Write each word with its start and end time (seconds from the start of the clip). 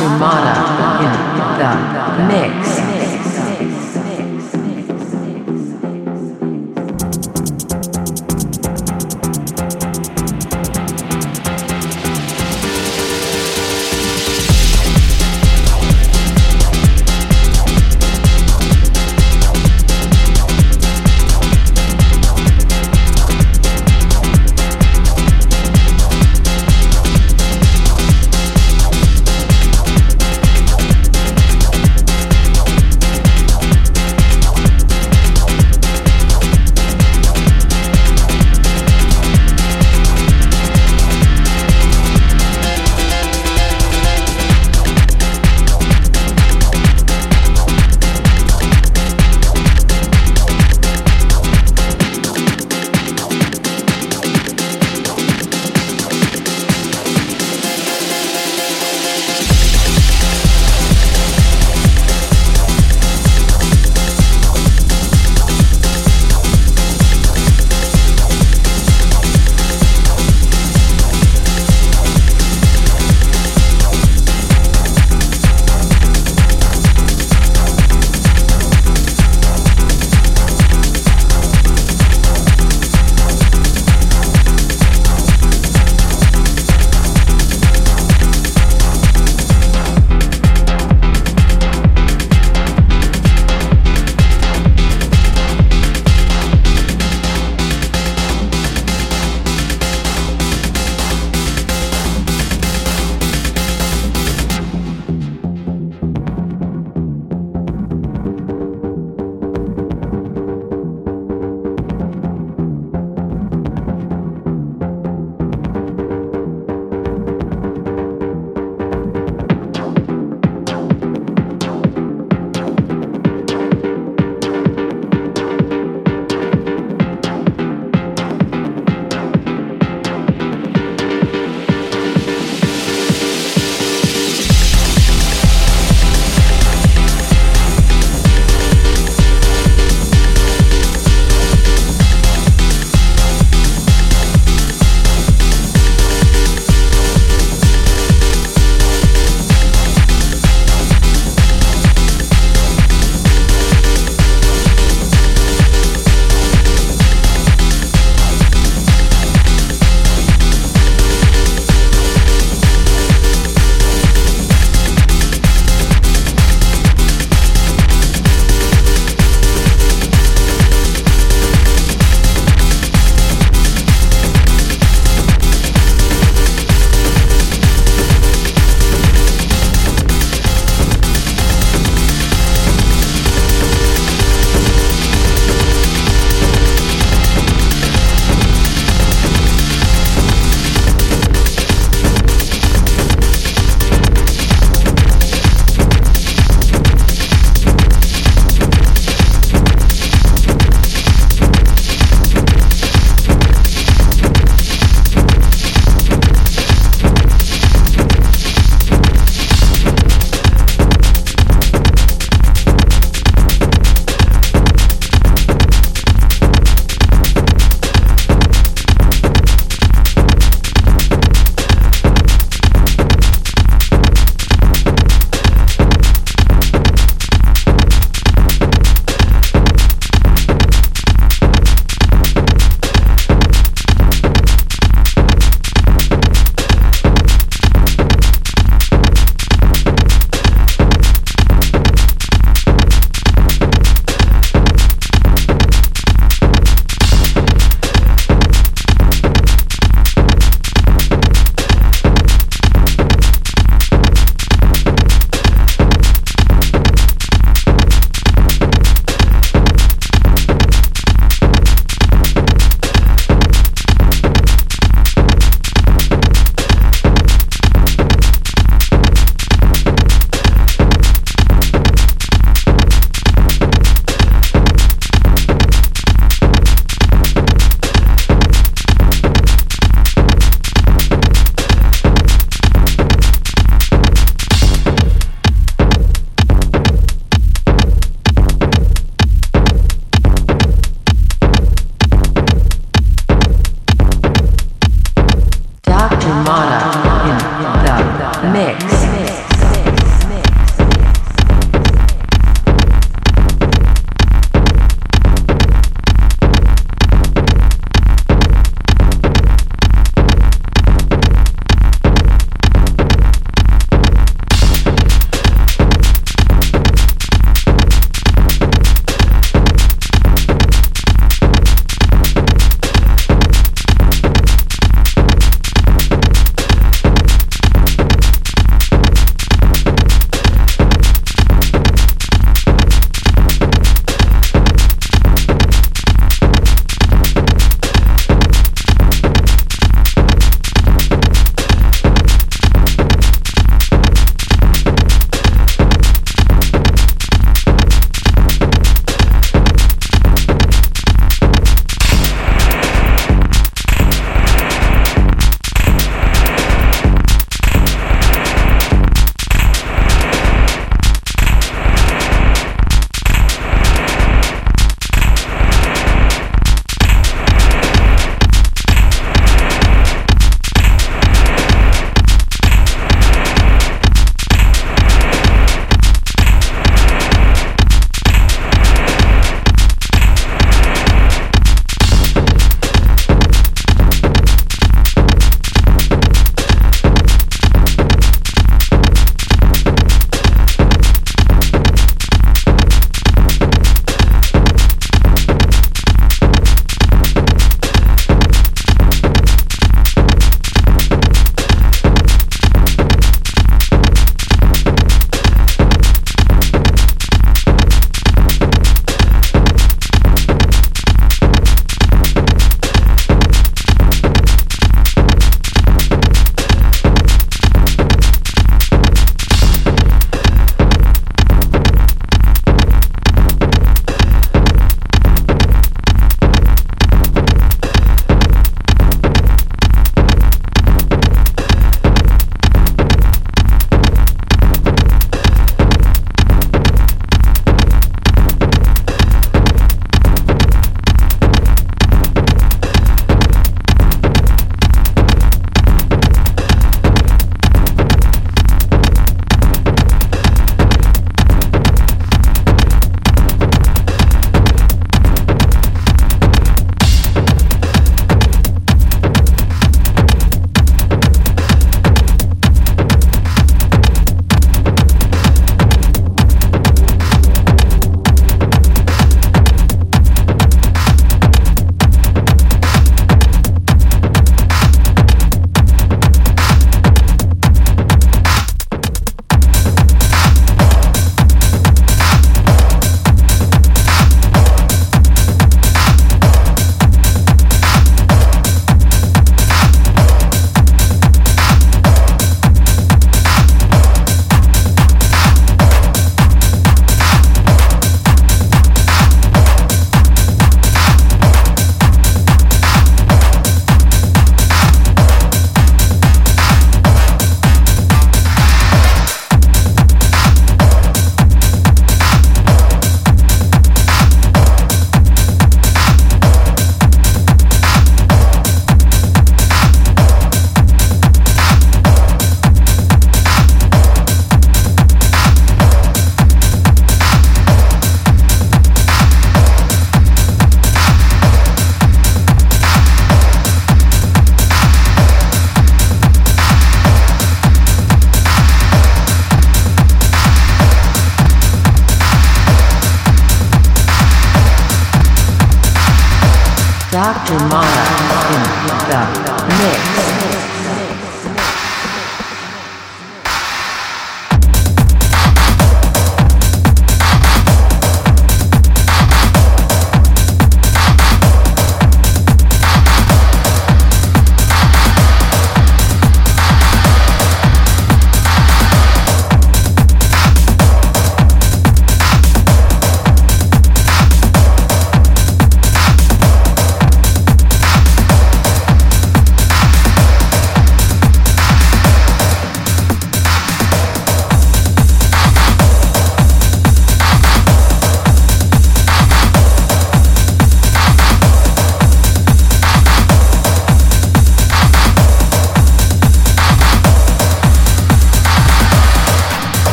Dr. 0.00 0.18
Mata 0.18 0.54
in 1.04 1.12
the 2.16 2.26
mix. 2.26 2.59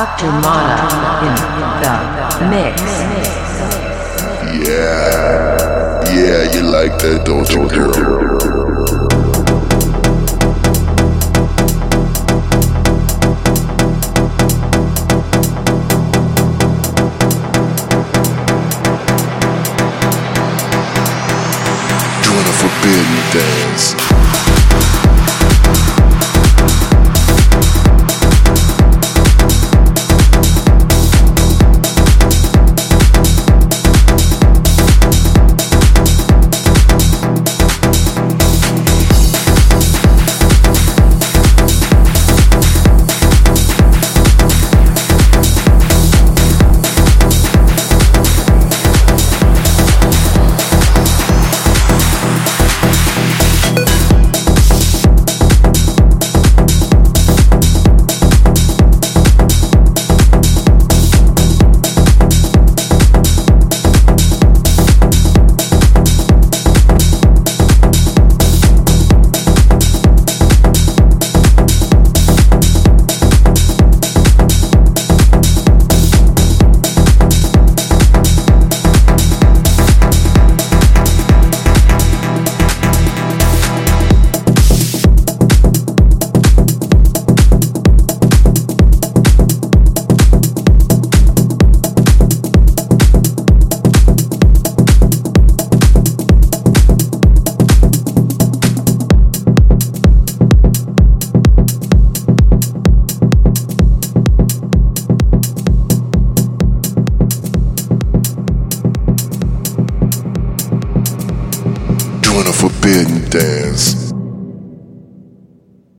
Dr. 0.00 0.32
Mata 0.40 0.69